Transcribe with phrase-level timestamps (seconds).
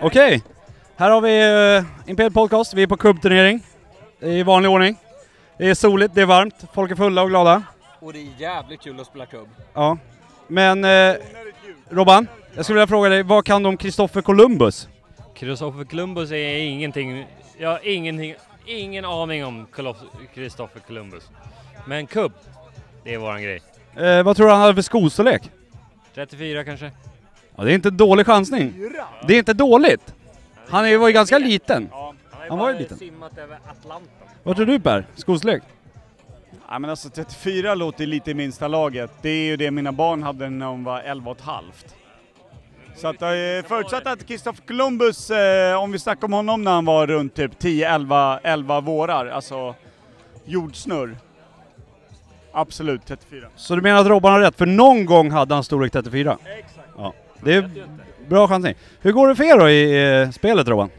[0.00, 0.42] Okej,
[0.96, 2.74] här har vi uh, Imperial Podcast.
[2.74, 3.62] Vi är på kubbturnering
[4.20, 4.96] i vanlig ordning.
[5.58, 7.62] Det är soligt, det är varmt, folk är fulla och glada.
[8.00, 9.48] Och det är jävligt kul att spela kubb.
[9.74, 9.98] Ja.
[10.48, 11.14] Men eh,
[11.90, 14.88] Robban, jag skulle vilja fråga dig, vad kan du om Kristoffer Columbus?
[15.34, 17.26] Kristoffer Columbus är ingenting,
[17.58, 18.34] jag har ingenting,
[18.66, 19.66] ingen aning om
[20.34, 21.30] Kristoffer Columbus.
[21.86, 22.32] Men kubb,
[23.04, 23.62] det är våran grej.
[23.96, 25.42] Eh, vad tror du han hade för skostorlek?
[26.14, 26.90] 34 kanske?
[27.56, 28.74] Ja, det är inte en dålig chansning.
[29.26, 30.14] Det är inte dåligt.
[30.68, 31.88] Han är- var ju ganska liten.
[32.48, 32.98] Han var ju liten.
[32.98, 34.08] simmat över Atlanten.
[34.42, 35.06] Vad tror du Per?
[35.14, 35.62] Skostorlek?
[36.68, 39.10] Ja, men alltså 34 låter lite i minsta laget.
[39.22, 41.94] Det är ju det mina barn hade när de var 11 och ett halvt.
[42.96, 43.28] Så att, eh,
[43.68, 47.58] förutsatt att Kristoffer Columbus, eh, om vi snackar om honom när han var runt typ
[47.58, 49.74] 10, 11, 11 vårar, alltså
[50.44, 51.16] jordsnurr.
[52.52, 53.46] Absolut 34.
[53.56, 54.56] Så du menar att Robban har rätt?
[54.58, 56.38] För någon gång hade han storlek 34?
[56.58, 56.88] Exakt.
[56.98, 57.12] Ja.
[57.44, 57.70] Det är
[58.28, 58.74] bra chansning.
[59.00, 60.90] Hur går det för er då i eh, spelet Robban?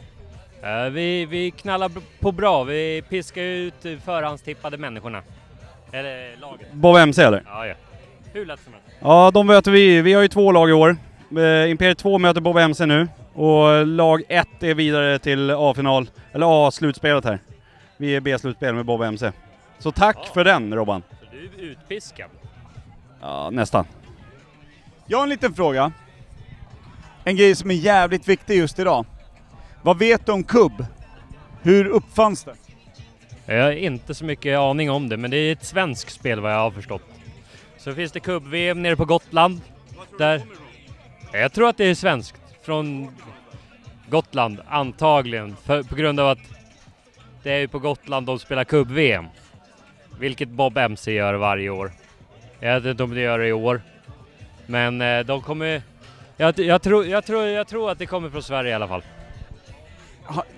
[0.63, 5.21] Eh, vi, vi knallar på bra, vi piskar ut eh, förhandstippade människorna.
[5.91, 6.73] Eller laget.
[6.73, 7.43] Bob MC eller?
[7.45, 7.73] Ja, ja.
[8.33, 8.87] Hur lätt som helst.
[8.99, 10.01] Ja, de möter vi.
[10.01, 10.97] Vi har ju två lag i år.
[11.37, 13.07] Eh, Imperiet 2 möter Bob MC nu.
[13.33, 17.39] Och lag 1 är vidare till A-final, eller A-slutspelet här.
[17.97, 19.31] Vi är B-slutspel med Bob MC.
[19.79, 20.33] Så tack Ja.
[20.33, 21.03] för den Robban.
[21.19, 22.29] Så du är utpiskad.
[23.21, 23.85] Ja, nästan.
[25.05, 25.91] Jag har en liten fråga.
[27.23, 29.05] En grej som är jävligt viktig just idag.
[29.81, 30.85] Vad vet du om kubb?
[31.61, 32.55] Hur uppfanns det?
[33.45, 36.53] Jag har inte så mycket aning om det, men det är ett svenskt spel vad
[36.53, 37.01] jag har förstått.
[37.77, 39.61] Så finns det kubb-VM nere på Gotland.
[40.17, 40.41] Där...
[41.33, 42.35] Jag tror att det är svenskt.
[42.61, 43.15] Från
[44.09, 45.55] Gotland, antagligen.
[45.55, 46.39] För, på grund av att
[47.43, 49.25] det är ju på Gotland de spelar kubb-VM.
[50.19, 51.91] Vilket Bob MC gör varje år.
[52.59, 53.81] Jag vet inte om de gör det i år.
[54.65, 55.81] Men eh, de kommer...
[56.43, 59.03] Jag, jag, tror, jag, tror, jag tror att det kommer från Sverige i alla fall.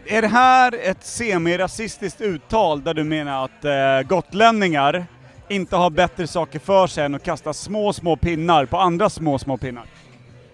[0.06, 5.06] Är det här ett semi-rasistiskt uttal där du menar att eh, gotlänningar
[5.50, 9.40] inte har bättre saker för sig än att kasta små, små pinnar på andra små,
[9.40, 9.84] små pinnar?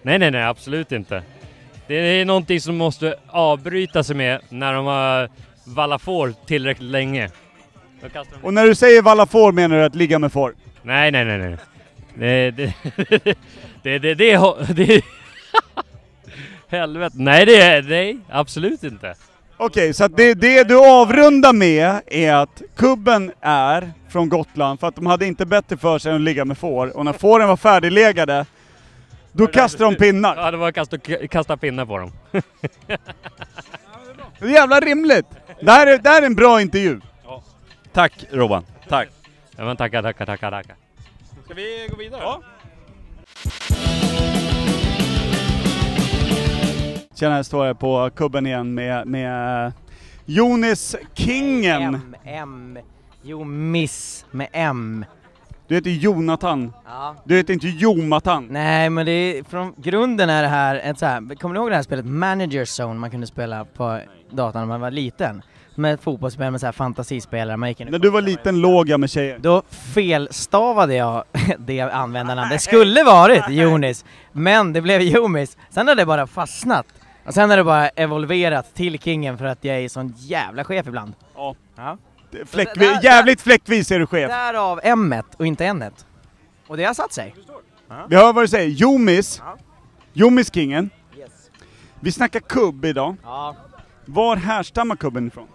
[0.02, 1.22] Nej, nej, nej, absolut inte.
[1.86, 5.30] Det är någonting som måste avbryta sig med när de har
[5.64, 7.30] vallat får tillräckligt länge.
[8.42, 10.54] Och när du säger valla får menar du att ligga med får?
[10.82, 11.56] Nej, nej, nej, nej.
[12.14, 12.74] Det, det,
[13.82, 15.02] det, det, det, det, det
[16.68, 17.16] Helvete.
[17.18, 19.14] Nej, det är, nej, absolut inte.
[19.56, 24.88] Okej, så att det, det du avrundar med är att kubben är från Gotland för
[24.88, 27.48] att de hade inte bättre för sig än att ligga med får, och när fåren
[27.48, 28.46] var färdiglegade,
[29.32, 30.36] då kastade de pinnar.
[30.36, 30.98] Ja, det var att kasta,
[31.30, 32.12] kasta pinnar på dem.
[34.38, 35.26] Det är jävla rimligt!
[35.60, 37.00] Det här är, det här är en bra intervju.
[37.92, 38.66] Tack Robban.
[38.88, 39.08] Tack.
[39.56, 40.76] Ja, men tackar, tackar, tackar, tackar.
[41.44, 42.20] Ska vi gå vidare?
[42.22, 42.42] Ja.
[47.22, 49.72] Tjena, jag står här på kubben igen med, med
[50.24, 51.82] Jonis Kingen.
[51.94, 52.78] M, M,
[53.22, 55.04] jo Miss med M.
[55.68, 56.72] Du heter Jonathan.
[56.86, 57.16] Ja.
[57.24, 58.46] Du heter inte Jonathan.
[58.50, 61.70] Nej men det är, från grunden är det här ett så här, kommer ni ihåg
[61.70, 64.00] det här spelet Manager Zone man kunde spela på
[64.30, 65.42] datorn när man var liten?
[65.74, 69.00] Med fotbollsspel med så här fantasispelare, man gick in När du var liten låg jag
[69.00, 69.38] med tjejer.
[69.38, 69.62] Då
[69.94, 71.24] felstavade jag
[71.58, 72.52] det användarnamnet.
[72.52, 75.56] Det skulle varit Jonis, men det blev Jomis.
[75.70, 76.86] Sen har det bara fastnat.
[77.26, 80.86] Och sen har det bara evolverat till Kingen för att jag är sån jävla chef
[80.86, 81.12] ibland.
[81.34, 81.54] Ja.
[81.76, 81.98] Ja.
[82.46, 84.30] Fläckvis, jävligt fläckvis är du chef.
[84.30, 85.84] Därav m och inte n
[86.66, 87.34] Och det har satt sig.
[88.08, 88.68] Vi hör vad du säger.
[88.68, 89.42] Jomis.
[89.44, 89.56] Ja.
[90.12, 90.90] Jomis Kingen.
[91.18, 91.30] Yes.
[92.00, 93.16] Vi snackar kubb idag.
[93.22, 93.56] Ja.
[94.04, 95.46] Var härstammar kubben ifrån?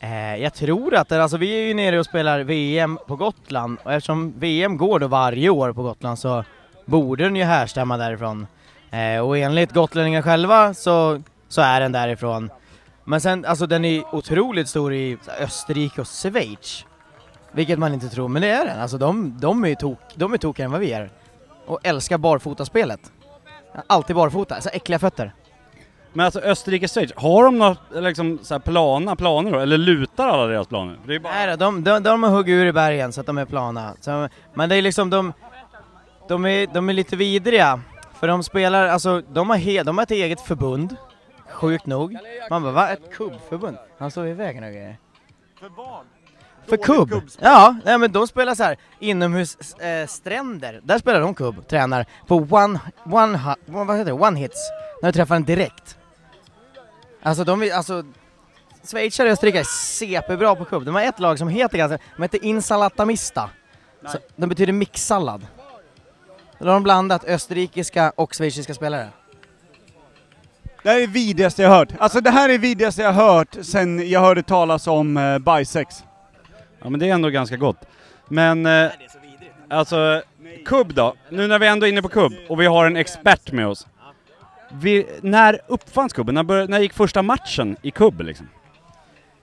[0.00, 3.78] Eh, jag tror att det, alltså vi är ju nere och spelar VM på Gotland
[3.82, 6.44] och eftersom VM går då varje år på Gotland så
[6.84, 8.46] borde den ju härstamma därifrån.
[8.94, 12.50] Eh, och enligt gotlänningar själva så, så är den därifrån.
[13.04, 16.84] Men sen, alltså den är otroligt stor i Österrike och Schweiz.
[17.52, 18.80] Vilket man inte tror, men det är den.
[18.80, 21.10] Alltså de, de är tok, de är tokigare än vad vi är.
[21.66, 23.00] Och älskar barfotaspelet.
[23.86, 25.32] Alltid barfota, så äckliga fötter.
[26.12, 29.58] Men alltså Österrike Schweiz, har de några liksom, så här plana planer då?
[29.58, 30.98] Eller lutar alla deras planer?
[31.06, 31.32] Det är bara...
[31.32, 33.94] Nej de, de, de har huggit ur i bergen så att de är plana.
[34.00, 35.32] Så, men det är liksom de,
[36.28, 37.80] de är, de är lite vidriga.
[38.20, 40.96] För de spelar, alltså de har, he, de har ett eget förbund.
[41.48, 42.16] Sjukt nog.
[42.50, 42.88] Man bara, va?
[42.88, 43.76] Ett kubbförbund?
[43.98, 44.98] Han står i vägen och grejer.
[45.60, 46.04] För vad?
[46.66, 47.22] För kubb?
[47.40, 50.80] Ja, nej men de spelar så här inomhus äh, stränder.
[50.84, 54.12] Där spelar de kubb, tränar på one, one, vad heter det?
[54.12, 54.70] one hits.
[55.02, 55.98] När du träffar den direkt.
[57.22, 58.04] Alltså de alltså
[58.90, 60.84] Schweizare och Österrike är CP-bra på kubb.
[60.84, 63.50] De har ett lag som heter ganska, de heter Insalatamista.
[64.06, 65.46] Så, de betyder mixsallad.
[66.64, 69.08] Då har de blandat österrikiska och schweiziska spelare.
[70.82, 71.88] Det här är det vidrigaste jag hört.
[71.98, 76.04] Alltså det här är det vidrigaste jag hört sen jag hörde talas om uh, bajsex.
[76.82, 77.76] Ja men det är ändå ganska gott.
[78.28, 78.90] Men, eh,
[79.68, 80.22] alltså,
[80.64, 81.14] kubb då?
[81.28, 83.86] Nu när vi ändå är inne på kubb och vi har en expert med oss.
[84.72, 86.34] Vi, när uppfanns kubben?
[86.34, 88.48] När, bör, när gick första matchen i kubb liksom?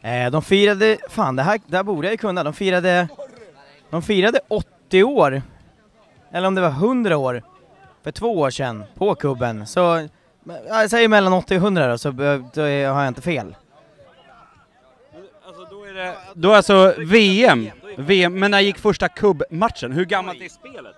[0.02, 3.08] Eh, de firade, fan det här, det här borde jag ju kunna, de firade,
[3.90, 5.42] de firade 80 år,
[6.32, 7.44] eller om det var 100 år,
[8.04, 9.68] för två år sedan, på kubben.
[9.68, 10.08] Så,
[10.68, 13.56] jag säger mellan 80 och 100 då, så då är- har jag inte fel.
[15.46, 16.16] Alltså då är det...
[16.34, 19.92] Då är alltså VM, VM, men när gick första kubbmatchen?
[19.92, 20.96] Hur gammalt är spelet?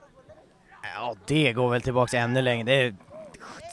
[0.96, 2.96] Ja, det går väl tillbaka ännu längre, det är,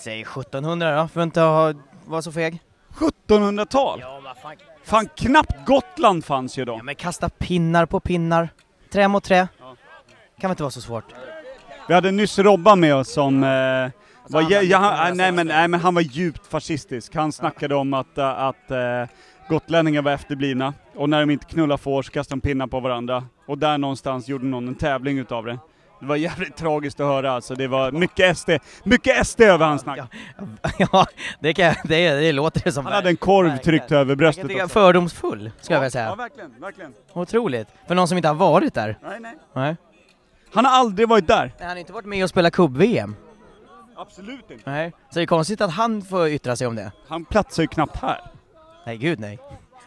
[0.02, 1.74] säg 1700 då, för att inte ha,
[2.04, 2.62] vara så feg.
[3.28, 3.98] 1700-tal!
[4.02, 4.56] Ja, men fan.
[4.84, 6.72] Fan, knappt Gotland fanns ju då.
[6.72, 8.48] Ja men kasta pinnar på pinnar,
[8.92, 9.48] trä mot trä.
[10.40, 11.04] Kan väl inte vara så svårt?
[11.88, 13.42] Vi hade nyss Robban med oss som...
[13.42, 13.90] Eh,
[14.28, 17.14] var, han ja, ja, han, nej, men, nej men han var djupt fascistisk.
[17.14, 19.04] Han snackade om att, eh, att eh,
[19.48, 23.24] gotlänningar var efterblivna, och när de inte knullar får så kastade de pinnar på varandra.
[23.46, 25.58] Och där någonstans gjorde någon en tävling utav det.
[26.00, 28.50] Det var jävligt tragiskt att höra alltså, det var mycket SD,
[28.84, 29.98] mycket SD över hans snack.
[30.78, 31.06] ja,
[31.40, 32.84] det, kan, det, det låter det som.
[32.84, 34.68] Han hade en korv tryckt över bröstet också.
[34.68, 36.04] fördomsfull, ska jag vilja säga.
[36.04, 36.94] Ja, verkligen, verkligen.
[37.12, 37.68] Otroligt.
[37.88, 38.98] För någon som inte har varit där.
[39.02, 39.34] Nej, nej.
[39.54, 39.76] Nej.
[40.52, 41.52] Han har aldrig varit där.
[41.60, 43.16] Han har inte varit med och spelat kubb-VM.
[43.96, 44.70] Absolut inte.
[44.70, 44.92] Nej.
[45.10, 46.92] Så det är konstigt att han får yttra sig om det.
[47.08, 48.20] Han platsar ju knappt här.
[48.86, 49.38] Nej, gud nej.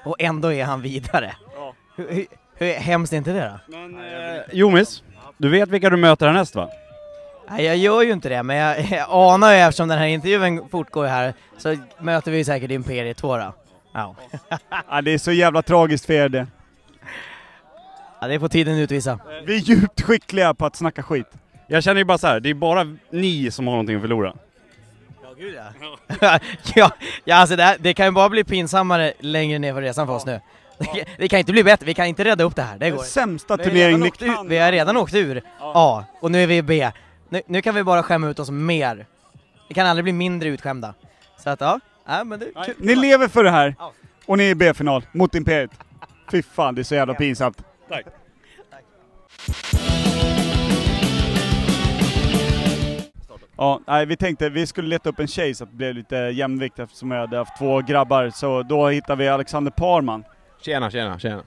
[0.06, 1.36] Och ändå är han vidare.
[1.56, 1.74] Ja.
[1.96, 2.26] Hur, hur,
[2.56, 3.78] hur hemskt är inte det då?
[3.78, 3.98] Men,
[4.36, 5.04] eh, Jomis,
[5.38, 6.70] du vet vilka du möter härnäst va?
[7.50, 10.70] Nej, jag gör ju inte det, men jag, jag anar ju eftersom den här intervjun
[10.70, 13.54] fortgår här, så möter vi säkert Imperiet 2 då.
[13.94, 14.16] Ja.
[14.90, 16.48] Ja, det är så jävla tragiskt för er det.
[18.24, 19.20] Ja, det får tiden utvisa.
[19.46, 21.28] Vi är djupt skickliga på att snacka skit.
[21.68, 24.34] Jag känner ju bara så här, det är bara ni som har någonting att förlora.
[25.24, 25.56] Ja, gud
[26.20, 26.40] ja.
[26.76, 26.92] ja,
[27.26, 30.14] ja alltså det, här, det kan ju bara bli pinsammare längre ner på resan för
[30.14, 30.40] oss nu.
[30.78, 32.90] Det kan- Det kan inte bli bättre, vi kan inte rädda upp det här, det
[32.92, 34.48] går sämsta turnering ni kan.
[34.50, 36.92] Vi har redan åkt ur A, och nu är vi i B.
[37.30, 39.06] Nu, nu kan vi bara skämma ut oss mer.
[39.70, 40.94] Vi kan aldrig bli mindre utskämda.
[41.44, 42.46] Så att ja, ja men det.
[42.78, 43.76] Ni lever för det här.
[44.26, 45.72] Och ni är i B-final mot Imperiet.
[46.32, 47.58] Fy fan, det är så jävla pinsamt.
[47.94, 48.06] Tack.
[53.58, 56.16] Ja, nej, vi tänkte vi skulle leta upp en tjej så att det blev lite
[56.16, 58.30] jämvikt eftersom jag hade haft två grabbar.
[58.30, 60.24] Så då hittade vi Alexander Parman.
[60.62, 61.44] Tjena, tjena, tjena.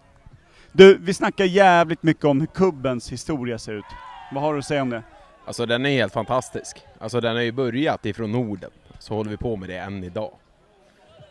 [0.73, 3.85] Du, vi snackar jävligt mycket om hur kubbens historia ser ut.
[4.33, 5.03] Vad har du att säga om det?
[5.45, 6.83] Alltså den är helt fantastisk.
[6.99, 10.33] Alltså den har ju börjat ifrån Norden, så håller vi på med det än idag.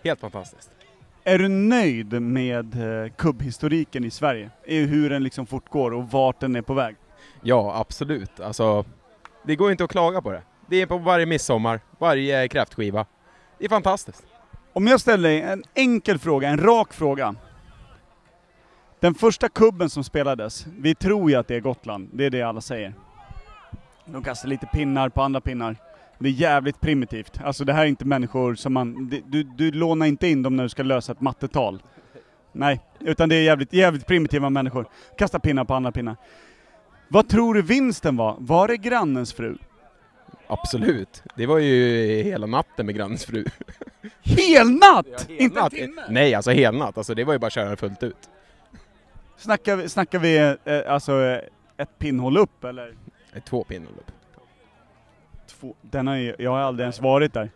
[0.04, 0.75] Helt fantastiskt.
[1.28, 4.50] Är du nöjd med eh, kubbhistoriken i Sverige?
[4.64, 6.96] Hur den liksom fortgår och vart den är på väg?
[7.42, 8.40] Ja, absolut.
[8.40, 8.86] Alltså,
[9.44, 10.42] det går inte att klaga på det.
[10.68, 13.06] Det är på varje midsommar, varje kräftskiva.
[13.58, 14.26] Det är fantastiskt.
[14.74, 17.36] Om jag ställer dig en enkel fråga, en rak fråga.
[19.00, 22.42] Den första kubben som spelades, vi tror ju att det är Gotland, det är det
[22.42, 22.94] alla säger.
[24.06, 25.76] De kastar lite pinnar på andra pinnar.
[26.20, 27.40] Det är jävligt primitivt.
[27.44, 30.64] Alltså det här är inte människor som man, du, du lånar inte in dem när
[30.64, 31.84] du ska lösa ett mattetal.
[32.52, 34.86] Nej, utan det är jävligt, jävligt primitiva människor.
[35.18, 36.16] Kasta pinnar på andra pinnar.
[37.08, 38.36] Vad tror du vinsten var?
[38.40, 39.58] Var det grannens fru?
[40.48, 41.24] Absolut.
[41.36, 43.46] Det var ju hela natten med grannens fru.
[44.24, 45.30] Helnatt!
[45.30, 45.74] inte en Natt.
[45.74, 46.02] timme!
[46.10, 46.98] Nej, alltså helnatt.
[46.98, 48.30] Alltså det var ju bara att köra fullt ut.
[49.38, 51.40] Snackar vi, snackar vi eh, alltså
[51.78, 52.94] ett pinnhål upp eller?
[53.34, 54.12] Eh, Två pinnar upp.
[55.48, 57.50] Två, den har ju, jag har aldrig ens varit där.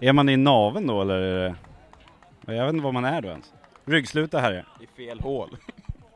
[0.00, 1.14] Är man i naven då eller?
[1.20, 1.54] är
[2.46, 3.52] Jag vet inte vad man är då ens.
[3.84, 4.64] Ryggsluta här är.
[4.80, 5.56] I fel hål.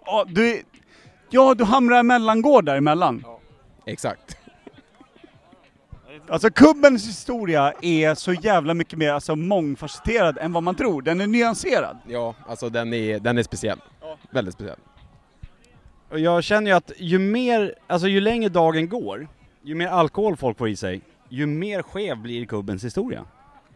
[0.08, 0.62] Ja, du, är-
[1.30, 3.24] ja, du hamrar mellangård däremellan.
[3.86, 4.36] Exakt.
[6.28, 11.02] Alltså kubbens historia är så jävla mycket mer alltså, mångfacetterad än vad man tror.
[11.02, 11.98] Den är nyanserad.
[12.08, 13.78] Ja, alltså den är, den är speciell.
[14.30, 14.78] Väldigt speciell.
[16.10, 19.28] Och jag känner ju att ju mer, alltså ju längre dagen går,
[19.62, 23.24] ju mer alkohol folk får i sig, ju mer skev blir kubbens historia.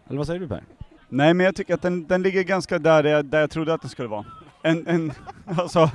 [0.09, 0.65] Eller vad säger du Per?
[1.09, 3.81] Nej, men jag tycker att den, den ligger ganska där jag, där jag trodde att
[3.81, 4.25] den skulle vara.
[4.63, 5.13] En, en,
[5.59, 5.91] alltså,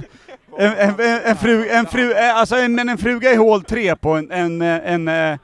[0.58, 3.64] en, en, en, en fru, en fru, eh, alltså en, en, en fruga i hål
[3.64, 5.40] tre på en, en, eh, en, en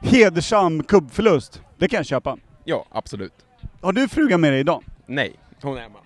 [0.00, 1.62] hedersam kubbförlust.
[1.76, 2.36] Det kan jag köpa.
[2.64, 3.32] Ja, absolut.
[3.80, 4.84] Har du fruga med dig idag?
[5.06, 5.98] Nej, hon är hemma.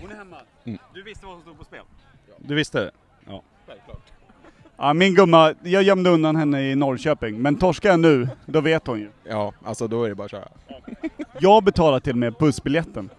[0.00, 0.36] Hon är hemma.
[0.64, 0.78] Mm.
[0.94, 1.82] Du visste vad som stod på spel?
[2.38, 2.90] Du visste det?
[3.26, 3.42] Ja.
[3.66, 4.07] Självklart.
[4.78, 8.86] Ja, min gumma, jag gömde undan henne i Norrköping, men torskar jag nu, då vet
[8.86, 9.10] hon ju.
[9.24, 10.48] Ja, alltså då är det bara att köra.
[11.40, 13.10] Jag betalar till och med bussbiljetten.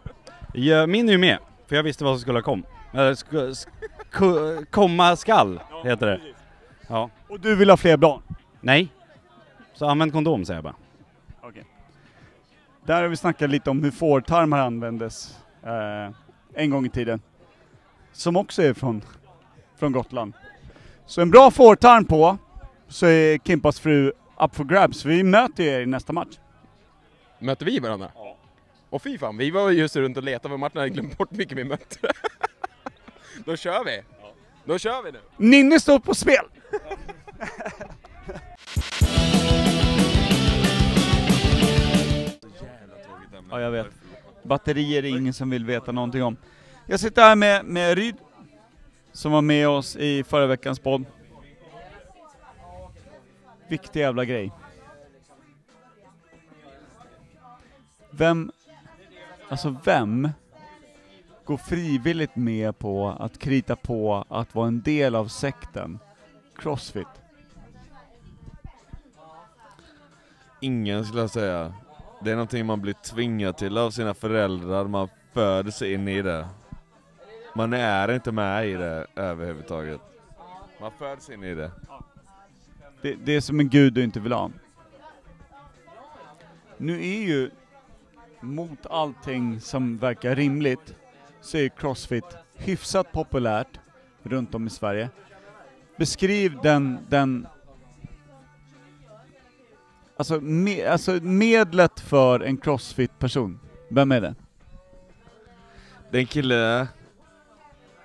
[0.54, 1.38] Ja, min är ju med,
[1.68, 2.64] för jag visste vad som skulle komma.
[2.94, 3.68] Eller sk-
[4.12, 6.22] sk- komma skall, heter det.
[6.88, 7.10] Ja.
[7.28, 8.22] Och du vill ha fler barn?
[8.62, 8.88] Nej.
[9.74, 10.76] Så använd kondom säger jag bara.
[12.86, 16.14] Där har vi snackat lite om hur fårtarmar användes eh,
[16.54, 17.22] en gång i tiden.
[18.12, 19.02] Som också är från,
[19.78, 20.34] från Gotland.
[21.10, 22.38] Så en bra fårtarm på,
[22.88, 25.06] så är Kimpas fru up for grabs.
[25.06, 26.38] Vi möter er i nästa match.
[27.40, 28.12] Möter vi varandra?
[28.16, 28.38] Ja.
[28.90, 31.56] Och fy fan, vi var just runt och letade för Martin hade glömt bort vilka
[31.56, 32.12] vi mötte.
[33.46, 34.02] Då kör vi!
[34.66, 35.20] Då kör vi nu!
[35.38, 36.46] Ninni står på spel!
[43.52, 43.88] Ja, jag vet.
[44.44, 46.38] Batterier är ingen som vill veta någonting om.
[46.86, 48.16] Jag sitter här med, med Ryd,
[49.20, 51.06] som var med oss i förra veckans podd.
[53.68, 54.52] Viktig jävla grej.
[58.12, 58.52] Vem,
[59.50, 60.30] alltså vem
[61.44, 66.00] går frivilligt med på att krita på att vara en del av sekten
[66.56, 67.08] Crossfit?
[70.62, 71.74] Ingen skulle jag säga.
[72.24, 76.48] Det är någonting man blir tvingad till av sina föräldrar, man föds in i det.
[77.56, 80.02] Man är inte med i det överhuvudtaget.
[80.82, 81.72] Man föds in i det.
[83.02, 84.52] Det, det är som en gud du inte vill ha.
[86.78, 87.52] Nu är ju,
[88.40, 90.96] mot allting som verkar rimligt,
[91.42, 93.80] så är Crossfit hyfsat populärt
[94.24, 95.10] runt om i Sverige.
[95.98, 97.48] Beskriv den, den
[100.20, 104.36] Alltså, me, alltså medlet för en Crossfit-person, vem är det?
[106.12, 106.88] Det är en kille,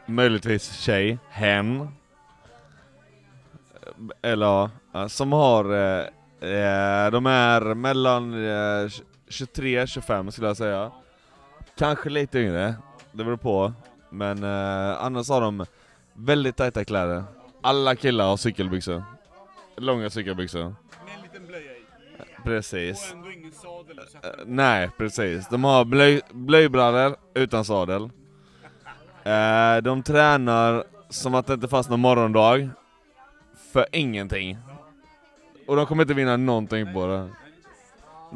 [0.07, 1.89] möjligtvis tjej, hen.
[4.23, 6.05] Eller ja, som har, eh,
[6.51, 8.89] eh, de är mellan eh,
[9.29, 10.93] 23-25 skulle jag säga.
[11.79, 12.75] Kanske lite yngre,
[13.13, 13.73] det beror på.
[14.11, 15.67] Men eh, annars har de
[16.13, 17.25] väldigt tajta kläder.
[17.63, 19.03] Alla killar har cykelbyxor.
[19.77, 20.63] Långa cykelbyxor.
[20.65, 20.75] Med
[21.17, 21.85] en liten blöja i.
[22.45, 23.13] Precis.
[23.13, 24.01] ändå ingen sadel
[24.47, 25.49] nej, precis.
[25.49, 28.11] De har blöj, blöjbrallor utan sadel.
[29.25, 32.69] Eh, de tränar som att det inte fanns någon morgondag.
[33.73, 34.59] För ingenting.
[35.67, 37.29] Och de kommer inte vinna någonting på det.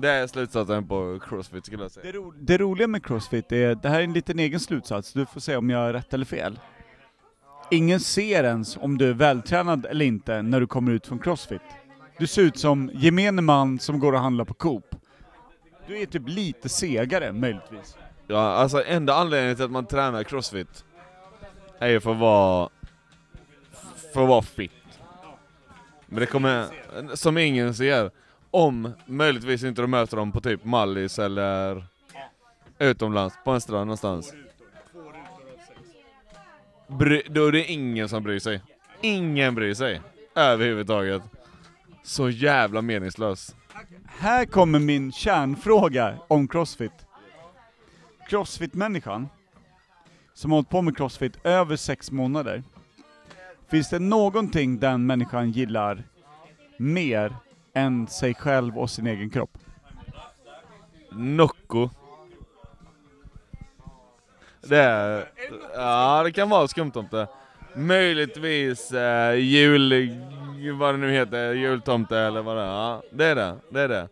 [0.01, 2.13] Det är slutsatsen på Crossfit skulle jag säga.
[2.13, 5.27] Det, ro, det roliga med Crossfit är, det här är en liten egen slutsats, du
[5.27, 6.59] får säga om jag har rätt eller fel.
[7.71, 11.63] Ingen ser ens om du är vältränad eller inte när du kommer ut från Crossfit.
[12.19, 14.95] Du ser ut som gemene man som går och handlar på Coop.
[15.87, 17.97] Du är typ lite segare möjligtvis.
[18.31, 20.85] Ja, alltså enda anledningen till att man tränar Crossfit
[21.79, 22.69] är ju för att vara,
[24.15, 24.73] för att vara fit.
[26.07, 26.67] Men det kommer,
[27.17, 28.11] som ingen ser,
[28.51, 31.85] om möjligtvis inte du möter dem på typ Mallis eller
[32.79, 34.33] utomlands, på en strand någonstans.
[36.87, 38.63] Bry, då är det ingen som bryr sig.
[39.01, 40.01] Ingen bryr sig.
[40.35, 41.23] Överhuvudtaget.
[42.03, 43.55] Så jävla meningslös.
[44.07, 47.08] Här kommer min kärnfråga om Crossfit.
[48.29, 49.29] Crossfit-människan,
[50.35, 52.63] som har hållit på med Crossfit över sex månader,
[53.71, 56.05] finns det någonting den människan gillar
[56.77, 57.37] mer
[57.75, 59.59] än sig själv och sin egen kropp?
[61.13, 61.91] Nocco.
[64.61, 65.29] Det är,
[65.75, 67.27] ja det kan vara skumtomte.
[67.77, 70.15] Möjligtvis eh, jul,
[70.79, 72.67] vad det nu heter, jultomte eller vad det är.
[72.67, 74.09] Ja, det är det, det är det.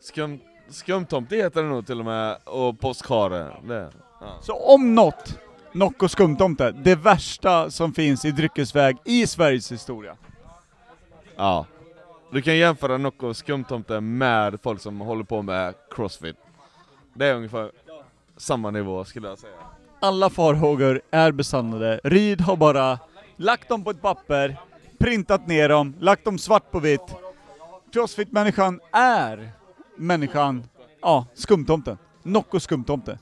[0.00, 3.56] Skum, skumtomte heter det nog till och med, och påskhare.
[3.64, 3.90] Det.
[4.20, 4.38] Ja.
[4.42, 5.38] Så om något,
[5.72, 10.16] Nocco skumtomte, det värsta som finns i dryckesväg i Sveriges historia.
[11.36, 11.66] ja.
[12.32, 16.36] Du kan jämföra Nocco skumtomte med folk som håller på med crossfit.
[17.14, 17.70] Det är ungefär
[18.36, 19.52] samma nivå skulle jag säga.
[20.00, 22.00] Alla farhågor är besannade.
[22.04, 22.98] Ryd har bara
[23.36, 24.56] lagt dem på ett papper,
[24.98, 27.14] printat ner dem, lagt dem svart på vitt.
[27.92, 29.50] Crossfit-människan är
[29.96, 30.64] människan,
[31.00, 31.98] ja, skumtomten.
[32.22, 33.18] Nocco skumtomte.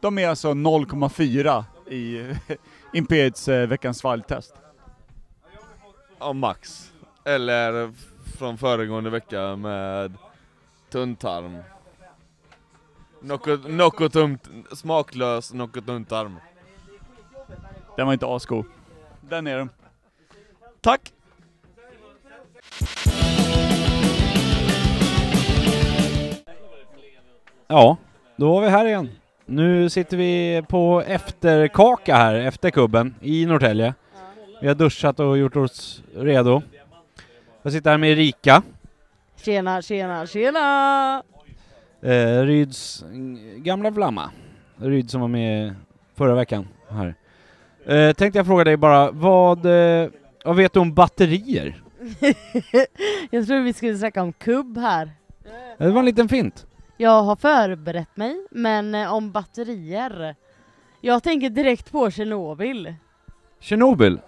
[0.00, 2.34] De är alltså 0,4 i
[2.92, 4.54] Imperiets eh, veckans svalgtest.
[6.18, 6.92] Ja, max.
[7.24, 7.92] Eller
[8.38, 10.14] från föregående vecka med
[10.90, 11.58] tunntarm.
[13.66, 16.36] Nocco tunt, smaklös Nocco tunntarm.
[17.96, 18.64] Den var inte asgod.
[19.20, 19.70] Den är den.
[20.80, 21.12] Tack!
[27.72, 27.96] Ja,
[28.36, 29.08] då var vi här igen.
[29.46, 33.94] Nu sitter vi på efterkaka här, efter kubben, i Norrtälje.
[34.60, 36.62] Vi har duschat och gjort oss redo.
[37.62, 38.62] Jag sitter här med Erika,
[39.36, 41.22] Tjena, tjena, tjena!
[42.02, 43.04] eh, Ryds
[43.56, 44.30] gamla flamma.
[44.76, 45.74] Ryd som var med
[46.16, 47.14] förra veckan här.
[47.86, 50.08] Eh, tänkte jag fråga dig bara, vad, eh,
[50.44, 51.82] vad vet du om batterier?
[53.30, 55.10] jag trodde vi skulle snacka om kubb här.
[55.78, 56.66] Det var en liten fint.
[57.00, 60.36] Jag har förberett mig, men eh, om batterier.
[61.00, 62.94] Jag tänker direkt på Tjernobyl.
[63.60, 64.20] Tjernobyl.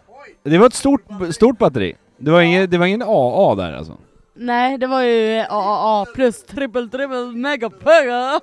[0.42, 1.96] Det var ett stort, stort batteri.
[2.16, 3.96] Det var, ingen, det var ingen AA där alltså.
[4.34, 8.40] Nej, det var ju AAA plus triple triple megapega.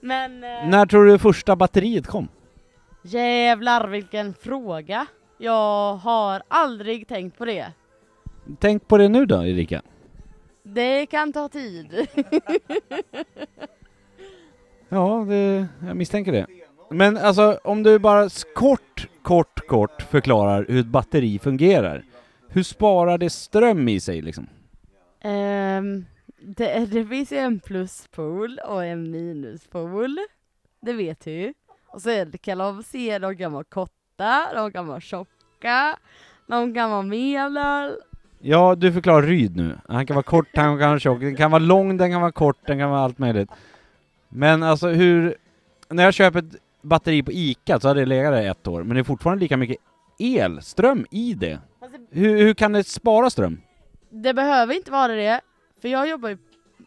[0.00, 2.28] Men eh, När tror du första batteriet kom?
[3.02, 5.06] jävlar vilken fråga.
[5.38, 7.66] Jag har aldrig tänkt på det.
[8.58, 9.82] Tänk på det nu då, Erika.
[10.74, 12.06] Det kan ta tid.
[14.88, 16.46] Ja, det, jag misstänker det.
[16.90, 22.04] Men alltså, om du bara kort, kort, kort förklarar hur ett batteri fungerar.
[22.48, 24.46] Hur sparar det ström i sig liksom?
[25.20, 26.04] Ehm,
[26.40, 30.18] det, det finns ju en pluspol och en minuspol.
[30.80, 31.54] Det vet du ju.
[31.86, 35.98] Och så är det, kan de se, de kan vara korta, de kan vara tjocka,
[36.46, 37.96] de kan vara medel.
[38.44, 39.78] Ja, du förklarar Ryd nu.
[39.88, 42.32] Han kan vara kort, han kan vara tjock, den kan vara lång, den kan vara
[42.32, 43.50] kort, den kan vara allt möjligt.
[44.28, 45.36] Men alltså hur...
[45.88, 48.94] När jag köper ett batteri på ICA så har det legat där ett år, men
[48.94, 49.76] det är fortfarande lika mycket
[50.18, 51.58] elström i det.
[52.10, 53.60] Hur, hur kan det spara ström?
[54.10, 55.40] Det behöver inte vara det,
[55.82, 56.38] för jag jobbar ju,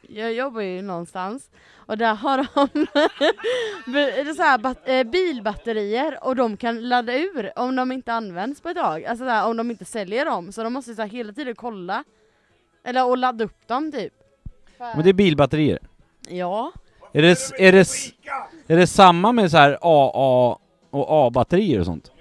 [0.10, 6.90] jag jobbar ju någonstans och där har de så här, eh, bilbatterier och de kan
[6.90, 9.86] ladda ur om de inte används på ett tag, alltså så här, om de inte
[9.86, 12.04] säljer dem, så de måste så här, hela tiden kolla.
[12.84, 14.14] Eller och ladda upp dem typ.
[14.78, 15.80] Men det är bilbatterier.
[16.30, 16.72] Ja.
[17.14, 17.88] Är det, är det,
[18.68, 20.58] är det samma med så här AA
[20.90, 22.12] och A-batterier och sånt?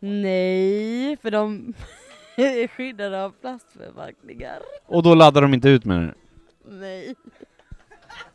[0.00, 1.74] Nej, för de
[2.36, 4.58] är skyddade av plastförpackningar.
[4.86, 6.14] Och då laddar de inte ut med det?
[6.68, 7.14] Nej.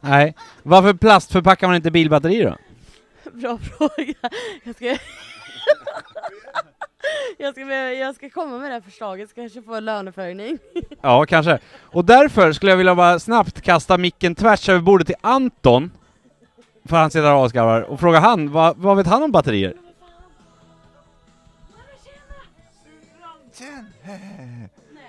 [0.01, 0.35] Nej.
[0.63, 2.57] Varför plastförpackar man inte bilbatterier då?
[3.31, 4.13] Bra fråga.
[4.63, 4.97] Jag ska...
[7.37, 7.61] jag, ska
[7.93, 10.57] jag ska komma med det här förslaget, så kanske få en löneförhöjning.
[11.01, 11.59] Ja, kanske.
[11.81, 15.91] Och därför skulle jag vilja bara snabbt kasta micken tvärs över bordet till Anton,
[16.85, 19.73] för han sitter och asgarvar, och fråga han, vad, vad vet han om batterier?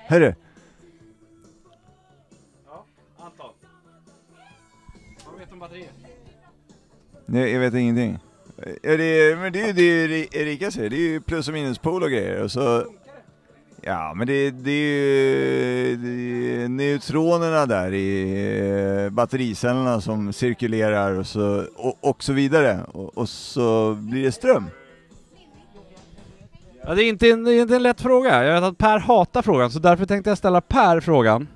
[0.06, 0.34] Hörru,
[7.26, 8.18] nej, jag vet ingenting.
[8.82, 11.48] Ja, det är, men det är ju det är Erika säger, det är ju plus
[11.48, 12.84] och minuspol och grejer och så...
[13.86, 21.18] Ja, men det, det är ju det är neutronerna där i eh, battericellerna som cirkulerar
[21.18, 22.80] och så, och, och så vidare.
[22.92, 24.64] Och, och så blir det ström.
[26.86, 28.44] Ja, det är, inte en, det är inte en lätt fråga.
[28.44, 31.48] Jag vet att Per hatar frågan, så därför tänkte jag ställa Per frågan.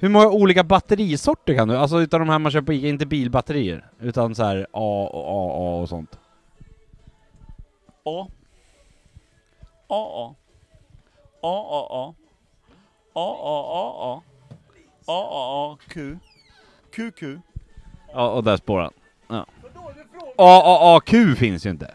[0.00, 1.76] Hur många olika batterisorter kan du?
[1.76, 5.28] Alltså utav de här man köper på Ica, inte bilbatterier, utan så här A och
[5.28, 6.18] AA och sånt.
[8.04, 8.26] A.
[9.88, 10.34] AA.
[11.42, 12.14] AAA.
[13.14, 14.22] AAAA.
[15.06, 15.94] AAAQ.
[16.92, 17.22] QQ.
[18.12, 18.92] Ja, och där spårar han.
[19.28, 19.46] Ja.
[20.36, 21.94] AAAQ finns ju inte.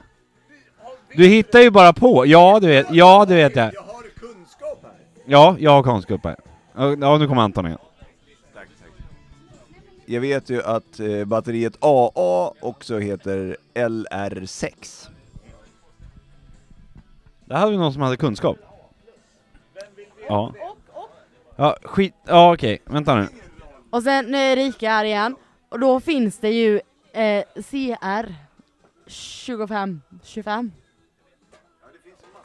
[1.16, 2.26] Du hittar ju bara på.
[2.26, 2.88] Ja, du vet.
[2.92, 3.74] Ja, du vet jag.
[5.26, 6.36] Ja, jag har kunskap här.
[6.76, 7.80] Ja, nu kommer Anton igen.
[10.06, 15.08] Jag vet ju att eh, batteriet AA också heter LR6.
[17.46, 18.58] Där hade vi någon som hade kunskap.
[20.28, 20.54] Ja.
[21.56, 22.14] Ja, skit.
[22.26, 22.82] Ja, okej.
[22.86, 23.28] Vänta nu.
[23.90, 25.36] Och sen, nu är Erika här igen,
[25.70, 26.82] och då finns det ju
[27.14, 28.34] eh, CR
[29.08, 30.72] 25, 25.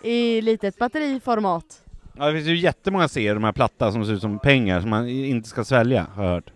[0.03, 1.83] I litet batteriformat.
[2.17, 4.91] Ja, det finns ju jättemånga serier, de här platta som ser ut som pengar som
[4.91, 6.53] man inte ska svälja, har jag hört.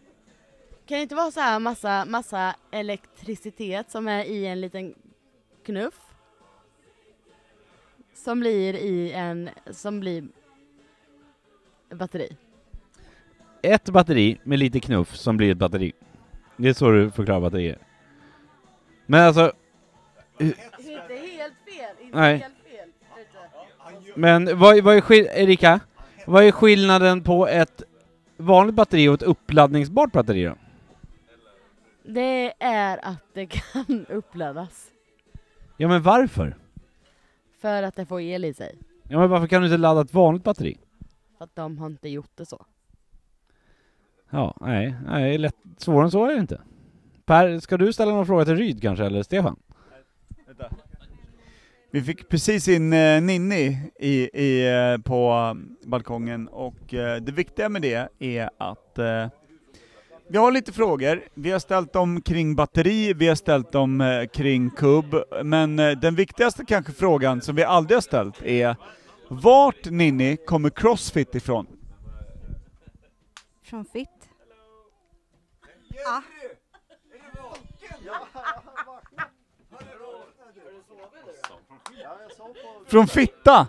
[0.86, 4.94] Kan det inte vara så här massa, massa elektricitet som är i en liten
[5.66, 6.00] knuff?
[8.14, 10.24] Som blir i en, som blir
[11.90, 12.36] batteri.
[13.62, 15.92] Ett batteri med lite knuff som blir ett batteri.
[16.56, 17.78] Det är så du förklarar batterier.
[19.06, 19.52] Men alltså,
[20.38, 20.56] Inte
[21.14, 22.36] helt fel, inte Nej.
[22.38, 22.88] helt fel.
[24.16, 25.80] men vad, vad är skill- Erika?
[26.26, 27.82] Vad är skillnaden på ett
[28.36, 30.54] vanligt batteri och ett uppladdningsbart batteri då?
[32.06, 34.90] Det är att det kan uppladdas.
[35.76, 36.56] Ja men varför?
[37.60, 38.78] För att det får el i sig.
[39.08, 40.78] Ja men varför kan du inte ladda ett vanligt batteri?
[41.38, 42.66] För att de har inte gjort det så.
[44.30, 46.60] Ja, nej, nej, lätt, svårare än så är det inte.
[47.24, 49.56] Per, ska du ställa någon fråga till Ryd kanske, eller Stefan?
[51.90, 57.32] Vi fick precis in eh, Ninni i, i, eh, på eh, balkongen och eh, det
[57.32, 59.26] viktiga med det är att eh,
[60.28, 61.22] vi har lite frågor.
[61.34, 65.90] Vi har ställt dem kring batteri, vi har ställt dem eh, kring kubb, men eh,
[65.90, 68.76] den viktigaste kanske frågan som vi aldrig har ställt är
[69.28, 71.66] vart Ninni kommer Crossfit ifrån?
[73.62, 74.08] Från Fitt.
[76.06, 76.20] Ah.
[82.86, 83.68] Från Fitta?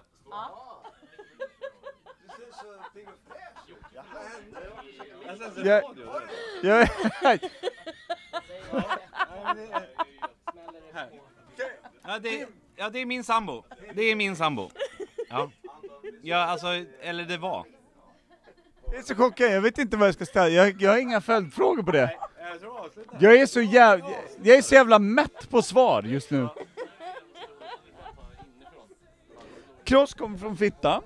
[5.63, 5.84] Jag,
[6.63, 6.89] jag,
[12.08, 13.63] Ja det, ja, det är min sambo.
[13.94, 14.70] Det är min sambo.
[15.30, 15.52] Ja.
[16.22, 16.68] Ja, alltså,
[17.02, 17.65] eller det var.
[18.86, 20.50] jag är så chockad, jag vet inte vad jag ska ställa.
[20.50, 22.18] Jag, jag har inga följdfrågor på det.
[23.20, 24.10] Jag är så jävla,
[24.44, 26.48] jag är så jävla mätt på svar just nu.
[29.84, 31.02] Cross kommer från Fitta.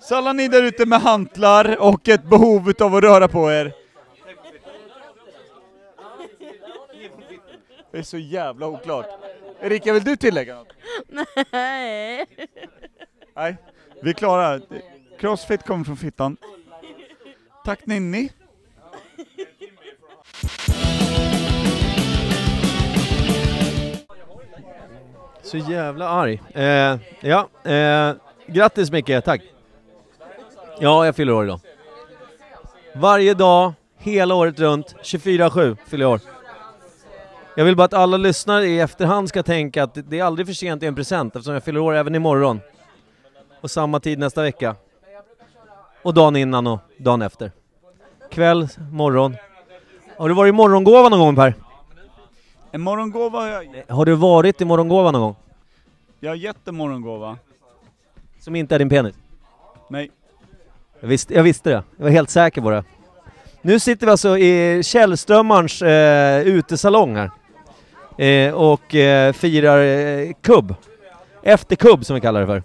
[0.00, 3.72] Så alla ni där ute med hantlar och ett behov av att röra på er.
[7.92, 9.06] Det är så jävla oklart.
[9.60, 10.72] Erika, vill du tillägga något?
[11.52, 12.26] Nej.
[13.34, 13.56] Nej,
[14.02, 14.60] vi är klara.
[15.18, 16.36] Crossfit kommer från Fittan.
[17.64, 18.30] Tack Ninni.
[25.42, 26.42] Så jävla arg.
[26.54, 28.14] Eh, ja, eh,
[28.46, 29.42] grattis Micke, tack.
[30.78, 31.60] Ja, jag fyller år idag.
[32.94, 36.20] Varje dag, hela året runt, 24-7 fyller jag år.
[37.56, 40.54] Jag vill bara att alla lyssnare i efterhand ska tänka att det är aldrig för
[40.54, 42.60] sent i en present eftersom jag fyller år även imorgon.
[43.60, 44.76] Och samma tid nästa vecka.
[46.02, 47.52] Och dagen innan och dagen efter.
[48.30, 49.36] Kväll, morgon.
[50.18, 51.54] Har du varit i morgongåva någon gång Per?
[52.70, 55.36] En morgongåva har jag, Har du varit i morgongåva någon gång?
[56.20, 57.38] jag har gett en morgongåva.
[58.40, 59.14] Som inte är din penis?
[59.88, 60.10] Nej.
[61.00, 62.84] Jag visste, jag visste det, jag var helt säker på det.
[63.62, 67.30] Nu sitter vi alltså i Källströmmarns eh, utesalong här.
[68.18, 70.74] Eh, och eh, firar eh, kubb.
[71.42, 72.62] Efter kubb som vi kallar det för.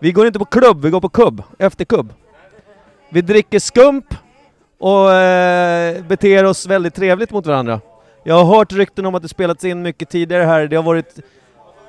[0.00, 1.42] Vi går inte på klubb, vi går på kubb.
[1.58, 2.12] Efter kubb.
[3.10, 4.14] Vi dricker skump
[4.78, 7.80] och eh, beter oss väldigt trevligt mot varandra.
[8.24, 10.66] Jag har hört rykten om att det spelats in mycket tidigare här.
[10.66, 11.14] Det har varit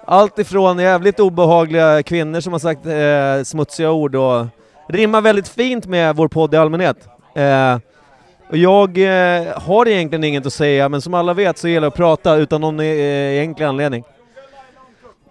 [0.05, 4.45] allt ifrån jävligt obehagliga kvinnor som har sagt eh, smutsiga ord och
[4.87, 6.97] rimmar väldigt fint med vår podd i allmänhet.
[7.35, 7.77] Eh,
[8.49, 11.87] och jag eh, har egentligen inget att säga, men som alla vet så gäller det
[11.87, 14.03] att prata utan någon eh, egentlig anledning.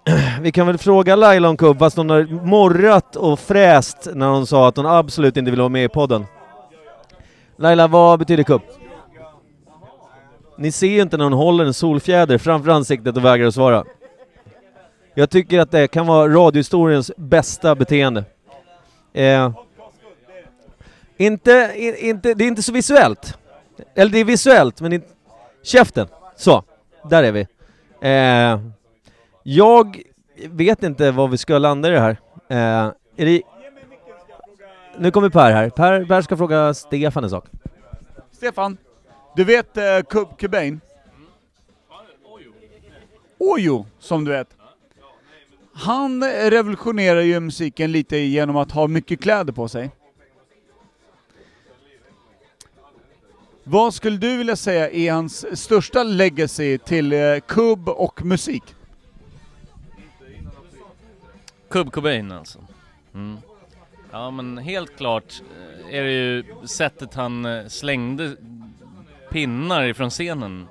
[0.41, 4.47] Vi kan väl fråga Laila om kubb, fast hon har morrat och fräst när hon
[4.47, 6.25] sa att hon absolut inte vill vara med i podden.
[7.57, 8.61] Laila, vad betyder kubb?
[10.57, 13.83] Ni ser ju inte när hon håller en solfjäder framför ansiktet och vägrar att svara.
[15.15, 18.23] Jag tycker att det kan vara radiohistoriens bästa beteende.
[19.13, 19.51] Eh,
[21.17, 23.37] inte, i- inte, det är inte så visuellt.
[23.95, 25.07] Eller det är visuellt, men inte...
[25.63, 26.07] Käften!
[26.35, 26.63] Så,
[27.09, 27.47] där är vi.
[28.01, 28.61] Eh,
[29.43, 30.01] jag
[30.49, 32.17] vet inte vad vi ska landa i det här.
[32.49, 33.41] Eh, är det...
[34.97, 35.69] Nu kommer Per här.
[35.69, 37.45] Per, per ska fråga Stefan en sak.
[38.31, 38.77] Stefan,
[39.35, 40.81] du vet uh, Kub Cobain?
[43.37, 44.56] Ojo, som du vet.
[45.79, 49.91] Han revolutionerar ju musiken lite genom att ha mycket kläder på sig.
[53.63, 58.63] Vad skulle du vilja säga är hans största legacy till eh, kubb och musik?
[61.69, 62.59] Kub Cobain alltså.
[63.13, 63.37] Mm.
[64.11, 65.41] Ja men helt klart
[65.89, 68.35] eh, är det ju sättet han eh, slängde
[69.29, 70.67] pinnar ifrån scenen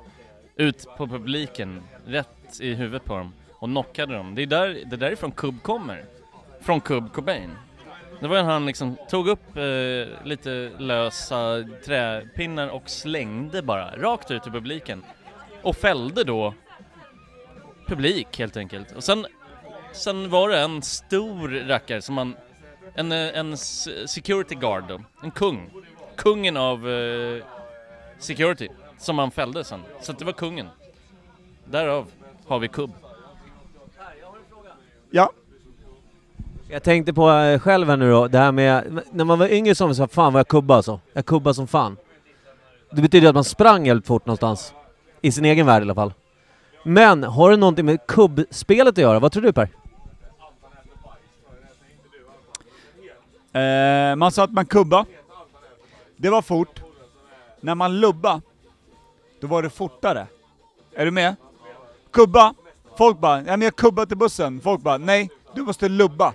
[0.56, 4.34] ut på publiken, rätt i huvudet på dem och knockade dem.
[4.34, 6.04] Det är där, det är därifrån Kub kommer.
[6.60, 7.50] Från Kub Cobain.
[8.20, 14.30] Det var när han liksom tog upp eh, lite lösa träpinnar och slängde bara rakt
[14.30, 15.04] ut i publiken.
[15.62, 16.54] Och fällde då
[17.86, 18.92] publik helt enkelt.
[18.92, 19.26] Och sen
[19.96, 22.36] Sen var det en stor rackare som man,
[22.94, 23.56] en, eh, en
[24.06, 25.70] security guard då, en kung.
[26.16, 27.44] Kungen av eh,
[28.18, 29.82] security, som han fällde sen.
[30.00, 30.68] Så det var kungen.
[31.64, 32.10] Därav
[32.46, 32.90] har vi kubb.
[35.10, 35.30] Ja.
[36.68, 39.74] Jag tänkte på eh, själv här nu då, det här med, när man var yngre
[39.74, 41.00] så sa fan vad jag kubba alltså.
[41.12, 41.96] Jag kubba som fan.
[42.90, 44.72] Det betyder att man sprang jävligt fort någonstans.
[45.20, 46.12] I sin egen värld i alla fall.
[46.82, 49.18] Men, har det någonting med kubbspelet att göra?
[49.18, 49.68] Vad tror du Per?
[53.52, 55.06] Eh, man sa att man kubba.
[56.16, 56.82] Det var fort.
[57.60, 58.40] När man lubba,
[59.40, 60.26] då var det fortare.
[60.94, 61.36] Är du med?
[62.10, 62.54] Kubba.
[62.96, 64.60] Folk bara, ja men jag kubbar till bussen.
[64.60, 66.34] Folk bara, nej, du måste lubba.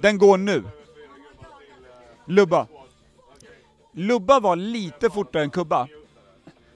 [0.00, 0.62] Den går nu.
[2.26, 2.66] Lubba.
[3.92, 5.88] Lubba var lite fortare än kubba.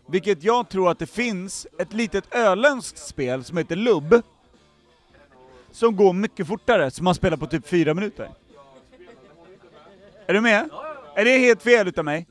[0.07, 4.23] Vilket jag tror att det finns ett litet öländskt spel som heter lubb.
[5.71, 8.31] Som går mycket fortare, som man spelar på typ fyra minuter.
[10.27, 10.69] Är du med?
[11.15, 12.27] Är det helt fel utav mig?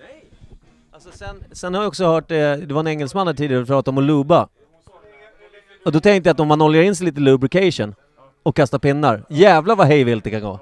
[0.92, 3.68] Alltså sen, sen har jag också hört, eh, det var en engelsman här tidigare som
[3.68, 4.48] pratade om att luba.
[5.86, 7.96] Och då tänkte jag att om man oljar in sig lite lubrication
[8.44, 10.60] och kastar pinnar, jävlar vad hejvilt det kan gå.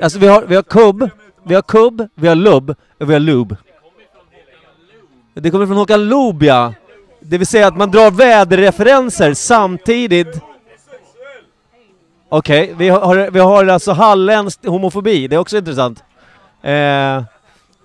[0.00, 1.10] Alltså vi har, vi har kubb,
[1.42, 3.56] vi har kubb, vi har lubb och vi har lub.
[5.34, 6.74] Det kommer från Håkan Loob ja.
[7.20, 10.40] Det vill säga att man drar väderreferenser samtidigt.
[12.28, 16.04] Okej, vi, har, vi har alltså halländsk homofobi, det är också intressant.
[16.62, 17.22] Eh,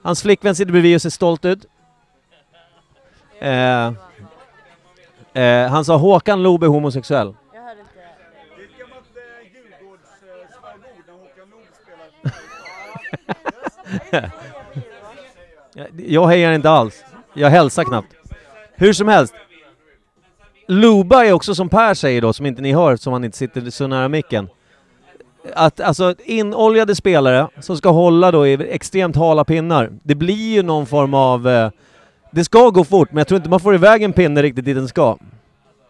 [0.01, 1.65] hans flickvän sitter bredvid och ser stolt ut.
[3.39, 3.91] Eh,
[5.37, 7.33] eh, han sa Håkan Loob är homosexuell.
[15.97, 17.03] Jag hejar inte alls.
[17.33, 18.15] Jag hälsar knappt.
[18.75, 19.33] Hur som helst.
[20.67, 23.69] Luba är också som Per säger då, som inte ni hör, som han inte sitter
[23.69, 24.49] så nära micken.
[25.53, 30.63] Att alltså inoljade spelare som ska hålla då i extremt hala pinnar, det blir ju
[30.63, 31.47] någon form av...
[31.47, 31.69] Eh,
[32.31, 34.75] det ska gå fort, men jag tror inte man får iväg en pinne riktigt dit
[34.75, 35.17] den ska.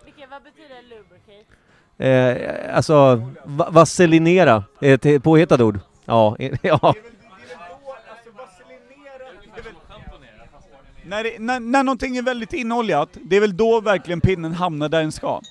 [0.05, 2.69] Vilket, vad betyder lubricate?
[2.69, 5.79] Eh, alltså, va vaselinera, är ett påhittat ord.
[6.05, 6.93] Ja, ja.
[11.03, 14.89] När, det, när, när någonting är väldigt inoljat, det är väl då verkligen pinnen hamnar
[14.89, 15.41] där den ska.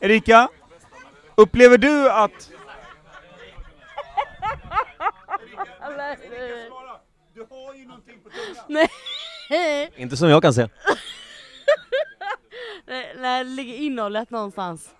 [0.00, 0.48] Erika,
[1.34, 2.50] upplever du att...
[7.34, 8.17] Du har ju någonting på tungan.
[8.66, 8.88] Nej.
[9.96, 10.62] Inte som jag kan se.
[12.86, 14.90] Nej, nej, det ligger innehållet någonstans.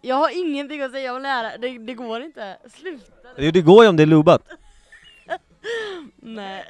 [0.00, 2.56] Jag har ingenting att säga om lära, det, det går inte.
[2.74, 3.12] Sluta.
[3.36, 4.42] Det det går ju om det är lubat.
[6.16, 6.64] Nej.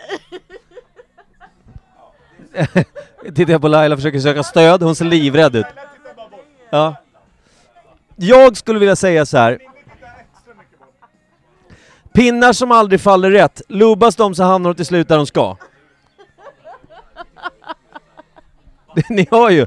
[3.34, 5.66] Tittar jag på Laila försöker söka stöd, hon ser livrädd ut.
[6.70, 6.96] Ja.
[8.16, 9.69] Jag skulle vilja säga så här.
[12.12, 15.56] Pinnar som aldrig faller rätt, lubas de så hamnar de till slut där de ska.
[19.08, 19.66] Ni hör ju.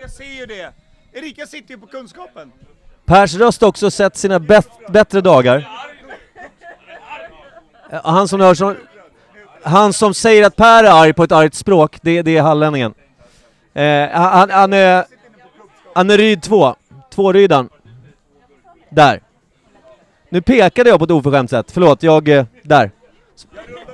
[0.00, 0.72] Jag ser ju det!
[1.12, 2.52] Erika sitter ju på kunskapen.
[3.04, 4.38] Pers röst har också sett sina
[4.88, 5.68] bättre dagar.
[7.90, 8.76] Eh, Han som, hör som,
[9.62, 12.94] han som säger att Per är arg på ett argt språk, det, det är hallänningen.
[13.74, 15.04] Eh, han, han är...
[15.94, 16.76] Han är Ryd 2.
[17.10, 17.68] Tvårydan.
[18.90, 19.20] Där.
[20.28, 22.28] Nu pekade jag på ett oförskämt sätt, förlåt, jag...
[22.28, 22.90] eh, Där.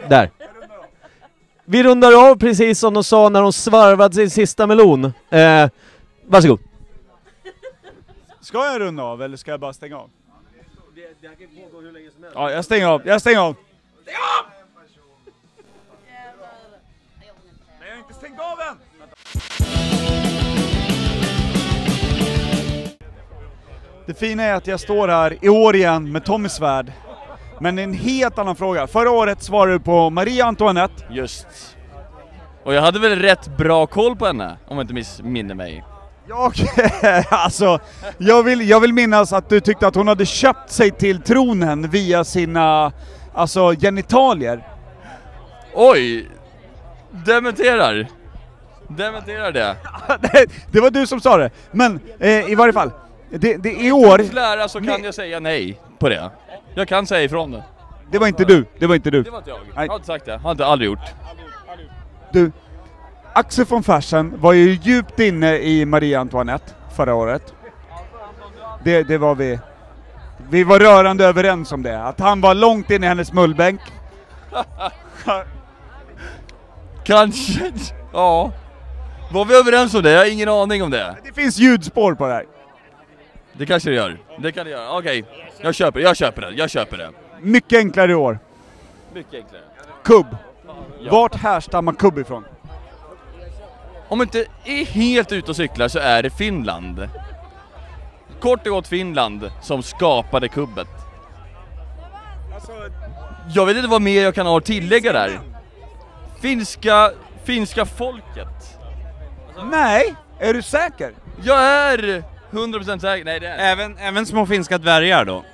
[0.08, 0.30] Där.
[1.64, 5.04] Vi rundar av precis som de sa när de svarvade sin sista melon.
[5.30, 5.68] Eh,
[6.26, 6.58] varsågod.
[8.40, 10.10] Ska jag runda av eller ska jag bara stänga av?
[12.34, 13.54] Ja, jag stänger av, jag stänger av!
[14.02, 14.53] Stäng av!
[24.06, 26.92] Det fina är att jag står här i år igen med Tommy Svärd.
[27.60, 28.86] Men en helt annan fråga.
[28.86, 31.04] Förra året svarade du på Marie Antoinette.
[31.10, 31.46] Just.
[32.64, 35.84] Och jag hade väl rätt bra koll på henne, om jag inte missminner mig.
[36.28, 36.52] Jag,
[37.30, 37.78] alltså,
[38.18, 41.90] jag vill, jag vill minnas att du tyckte att hon hade köpt sig till tronen
[41.90, 42.92] via sina,
[43.34, 44.68] alltså genitalier.
[45.74, 46.28] Oj!
[47.10, 48.06] Dementerar.
[48.88, 49.76] Dementerar det.
[50.20, 52.90] det, det var du som sa det, men eh, i varje fall.
[53.38, 54.34] Det, det i år...
[54.34, 56.30] lära så kan jag säga nej på det.
[56.74, 57.64] Jag kan säga ifrån det.
[58.10, 59.22] Det var inte du, det var inte du.
[59.22, 59.58] Det var inte jag.
[59.74, 60.36] Jag har inte sagt det.
[60.36, 61.14] Har inte aldrig gjort.
[62.32, 62.52] Du,
[63.32, 67.54] Axel von Fersen var ju djupt inne i Marie Antoinette förra året.
[68.84, 69.58] Det, det var vi.
[70.50, 73.80] Vi var rörande överens om det, att han var långt in i hennes mullbänk.
[77.04, 77.72] Kanske.
[78.12, 78.52] Ja.
[79.32, 80.10] Var vi överens om det?
[80.10, 81.16] Jag har ingen aning om det.
[81.24, 82.44] Det finns ljudspår på det här.
[83.56, 84.18] Det kanske det gör.
[84.38, 84.98] Det kan det göra.
[84.98, 85.24] Okej.
[85.60, 86.50] Jag köper jag köper det.
[86.50, 87.10] Jag köper det.
[87.40, 88.38] Mycket enklare i år.
[89.14, 89.62] Mycket enklare.
[90.04, 90.36] Kubb.
[91.10, 92.44] Vart härstammar kubb ifrån?
[94.08, 97.08] Om jag inte är helt ute och cyklar så är det Finland.
[98.40, 100.88] Kort och gott Finland som skapade kubbet.
[103.54, 105.40] Jag vet inte vad mer jag kan ha att tillägga där.
[106.40, 107.12] Finska,
[107.44, 108.78] finska folket.
[109.70, 111.12] Nej, är du säker?
[111.42, 115.44] Jag är 100% säker, nej det är Även, även små finska dvärgar då?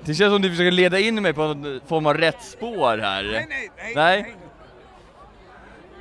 [0.00, 3.22] Det känns som du försöker leda in mig på en form av rätt spår här.
[3.22, 3.92] Nej, nej, nej.
[3.94, 4.34] nej.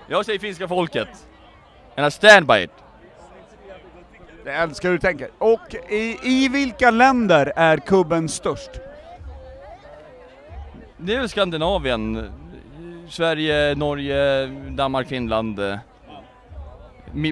[0.08, 1.08] Jag säger finska folket.
[1.98, 2.72] And I stand by it.
[4.46, 5.30] Jag älskar hur du tänker.
[5.38, 8.70] Och i, i vilka länder är kubben störst?
[10.98, 12.32] Det är väl Skandinavien.
[13.10, 15.60] Sverige, Norge, Danmark, Finland.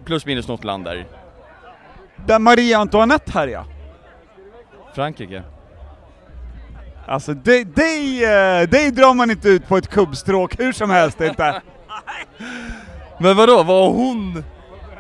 [0.06, 1.06] Plus minus något land där.
[2.26, 3.66] Där Marie Antoinette härjade?
[4.96, 5.44] Frankrike.
[7.08, 11.22] Alltså dig, dig, eh, dig drar man inte ut på ett kubbstråk hur som helst
[11.22, 11.62] inte.
[13.20, 14.44] Men vadå, var hon...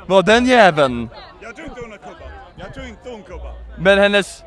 [0.08, 1.10] Var den jäveln?
[1.42, 2.32] Jag tror inte hon har kubbat.
[2.56, 3.54] Jag tror inte hon kubbar.
[3.78, 4.44] Men hennes...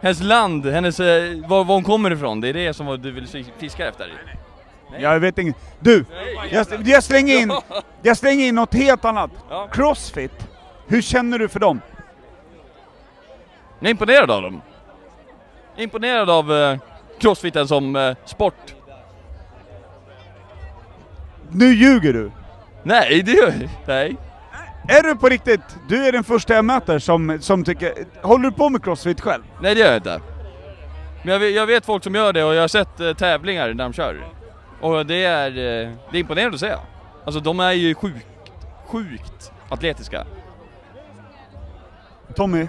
[0.00, 1.00] Hennes land, hennes...
[1.00, 4.12] eh, Var, var hon kommer ifrån, det är det som du vill fi- fiska efter?
[4.98, 5.56] Jag vet inget.
[5.80, 6.04] Du!
[6.50, 7.52] Jag, jag slänger in,
[8.02, 9.30] jag slänger in något helt annat.
[9.72, 10.48] Crossfit.
[10.86, 11.80] Hur känner du för dem?
[13.78, 14.62] Jag är imponerad av dem.
[15.74, 16.78] Jag är imponerad av eh,
[17.18, 18.74] crossfiten som eh, sport.
[21.50, 22.30] Nu ljuger du!
[22.82, 24.16] Nej, det gör Nej.
[24.88, 25.60] Är du på riktigt?
[25.88, 27.92] Du är den första jag möter som, som tycker...
[28.22, 29.42] Håller du på med crossfit själv?
[29.62, 30.20] Nej det gör jag inte.
[31.22, 33.68] Men jag vet, jag vet folk som gör det och jag har sett eh, tävlingar
[33.68, 34.16] där de kör.
[34.80, 36.74] Och det är, eh, det är imponerande att se.
[37.24, 38.26] Alltså de är ju sjukt,
[38.86, 40.26] sjukt atletiska.
[42.34, 42.68] Tommy,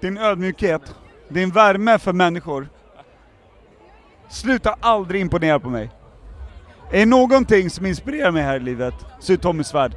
[0.00, 0.94] din ödmjukhet,
[1.28, 2.68] din värme för människor.
[4.28, 5.90] Sluta aldrig imponera på mig.
[6.90, 9.92] Är det någonting som inspirerar mig här i livet så är Tommy Svärd.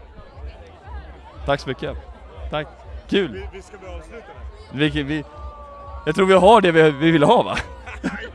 [1.46, 1.98] Tack så mycket.
[2.50, 2.68] Tack.
[3.10, 3.48] Kul.
[3.54, 4.26] Vi ska börja avsluta
[4.74, 5.24] Vi, vi,
[6.06, 7.58] jag tror vi har det vi, vi vill ha va?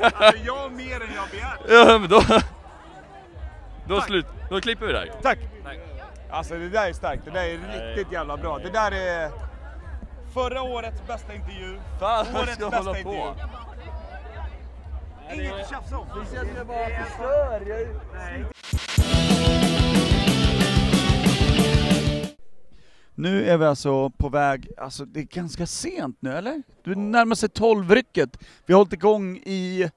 [0.00, 1.60] Alltså jag mer än jag begärt.
[1.68, 2.22] Ja men då...
[3.88, 5.10] Då slut, då klipper vi där.
[5.22, 5.38] Tack!
[6.30, 8.58] Alltså det där är starkt, det där är riktigt jävla bra.
[8.58, 9.30] Det där är
[10.34, 13.20] förra årets bästa intervju, Fan, jag årets ska bästa hålla intervju.
[13.20, 13.34] på.
[15.34, 16.06] Inget tjafs om.
[16.20, 17.60] Vi känner bara förstör.
[23.14, 26.62] Nu är vi alltså på väg, alltså det är ganska sent nu eller?
[26.84, 28.38] Du närmar sig 12-rycket.
[28.66, 29.90] Vi har hållit igång i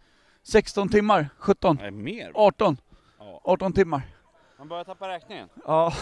[0.44, 2.32] 16 timmar, 17, Nej, mer.
[2.36, 2.78] 18,
[3.20, 3.42] Ja.
[3.44, 4.02] 18 timmar.
[4.58, 5.50] Man börjar tappa räkningen.
[5.66, 5.94] Ja,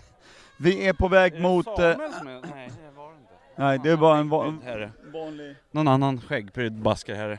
[0.58, 1.66] vi är på väg mot...
[1.66, 2.40] eh, Samuel som är...
[2.54, 3.32] Nej, det var det inte.
[3.56, 4.90] Nej, det är bara en va- Herre.
[5.12, 5.56] vanlig...
[5.70, 7.38] Någon annan skäggprydd baskar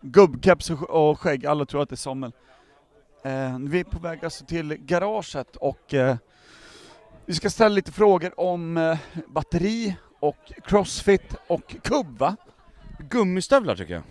[0.00, 2.32] gubbkeps och skägg, alla tror att det är Samuel.
[3.24, 6.16] Eh, vi är på väg alltså till garaget och eh,
[7.26, 12.36] vi ska ställa lite frågor om eh, batteri och crossfit och kubb va?
[12.98, 14.02] Gummistövlar tycker jag.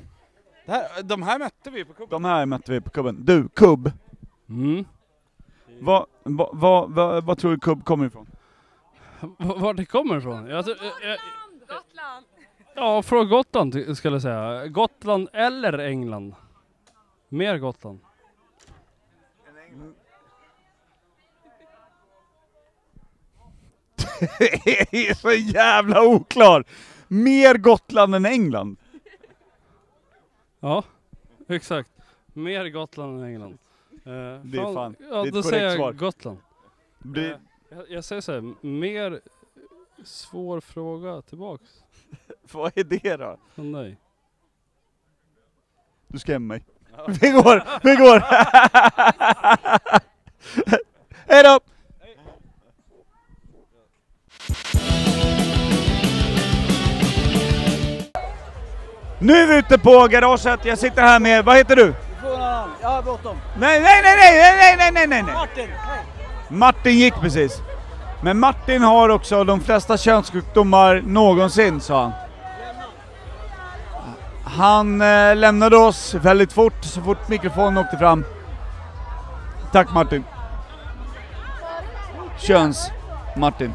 [0.65, 2.09] Det här, de här mätte vi på kubben.
[2.09, 3.25] De här mötte vi på kubben.
[3.25, 3.91] Du, kubb.
[4.49, 4.85] Mm.
[5.79, 8.27] Vad va, va, va, vad tror du kubb kommer ifrån?
[9.21, 10.47] V- Var det kommer ifrån?
[10.47, 11.17] Jag, tror- jag, jag,
[12.75, 14.67] ja, från Gotland skulle jag säga.
[14.67, 16.35] Gotland eller England.
[17.29, 17.99] Mer Gotland.
[24.91, 26.63] Är så jävla oklar!
[27.07, 28.77] Mer Gotland än England.
[30.59, 30.83] Ja,
[31.47, 31.89] exakt.
[32.33, 33.57] Mer Gotland än England.
[33.91, 35.91] Eh, Det är fan- Ja, det är ett då korrekt säger jag svar.
[35.93, 36.37] Gotland.
[36.99, 37.37] Det- Eh,
[37.77, 39.21] jag, jag säger så här, mer
[40.03, 41.63] svår fråga tillbaks.
[42.51, 43.37] Vad är det då?
[43.55, 43.97] Från dig.
[46.07, 46.65] Du skrämmer mig.
[47.21, 48.19] Vi går, vi går!
[51.27, 51.59] Hej då!
[59.25, 61.93] Nu är vi ute på garaget, jag sitter här med, vad heter du?
[62.81, 63.37] Jag har bråttom.
[63.59, 65.33] Nej, nej, nej, nej, nej, nej, nej, nej!
[65.33, 65.69] Martin!
[66.49, 67.61] Martin gick precis.
[68.21, 72.11] Men Martin har också de flesta könssjukdomar någonsin, sa han.
[74.43, 78.25] Han eh, lämnade oss väldigt fort, så fort mikrofonen åkte fram.
[79.71, 80.23] Tack Martin.
[82.37, 83.73] Köns-Martin.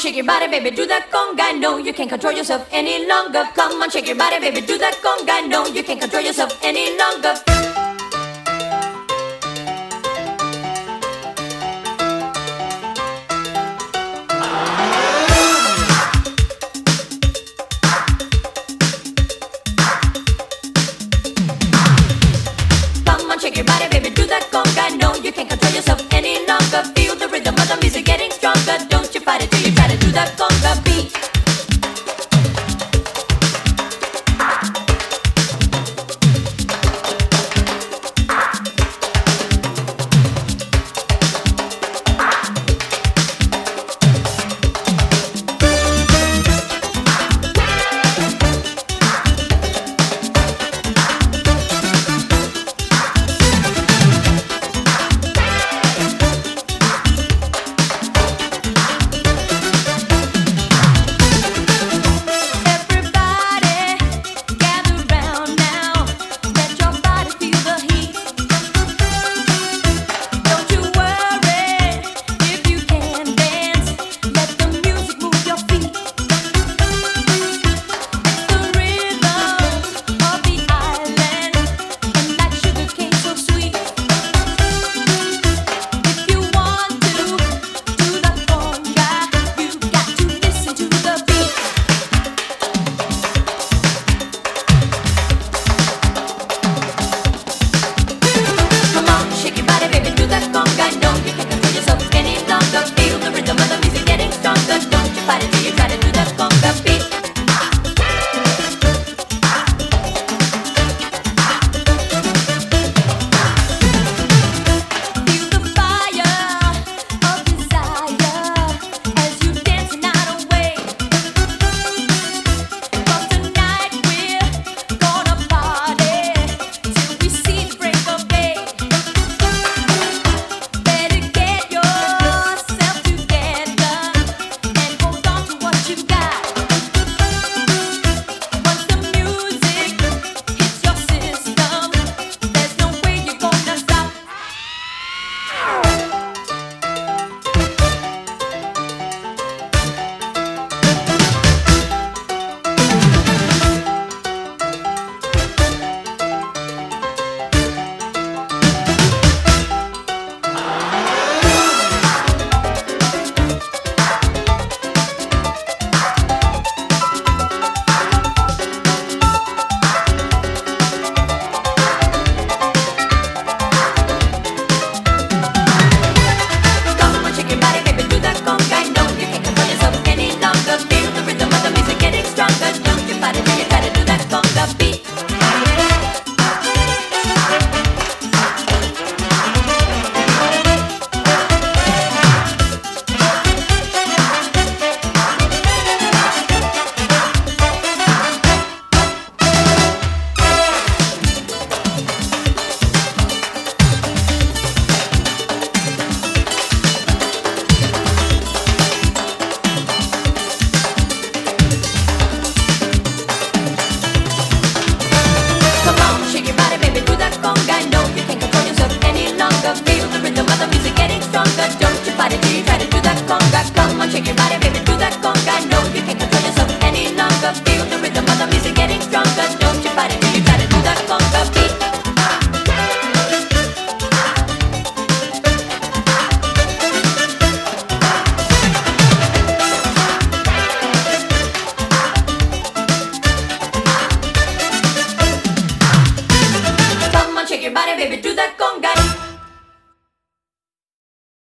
[0.00, 1.60] Shake your body, baby, do that conga.
[1.60, 3.44] No, you can't control yourself any longer.
[3.54, 5.46] Come on, shake your body, baby, do that conga.
[5.46, 7.79] No, you can't control yourself any longer.